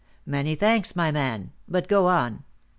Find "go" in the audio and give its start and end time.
1.87-2.07